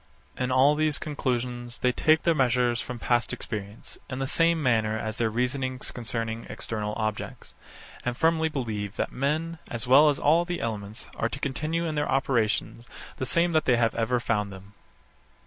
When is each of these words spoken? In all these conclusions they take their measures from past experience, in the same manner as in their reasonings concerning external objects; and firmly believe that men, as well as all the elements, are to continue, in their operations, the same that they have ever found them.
In 0.35 0.49
all 0.51 0.73
these 0.73 0.97
conclusions 0.97 1.77
they 1.77 1.91
take 1.91 2.23
their 2.23 2.33
measures 2.33 2.81
from 2.81 2.97
past 2.97 3.31
experience, 3.33 3.99
in 4.09 4.17
the 4.17 4.25
same 4.25 4.63
manner 4.63 4.97
as 4.97 5.19
in 5.19 5.23
their 5.25 5.29
reasonings 5.29 5.91
concerning 5.91 6.47
external 6.49 6.95
objects; 6.97 7.53
and 8.03 8.17
firmly 8.17 8.49
believe 8.49 8.95
that 8.95 9.11
men, 9.11 9.59
as 9.69 9.85
well 9.85 10.09
as 10.09 10.17
all 10.17 10.43
the 10.43 10.59
elements, 10.59 11.05
are 11.17 11.29
to 11.29 11.37
continue, 11.37 11.85
in 11.85 11.93
their 11.93 12.09
operations, 12.09 12.87
the 13.17 13.27
same 13.27 13.51
that 13.51 13.65
they 13.65 13.77
have 13.77 13.93
ever 13.93 14.19
found 14.19 14.51
them. 14.51 14.73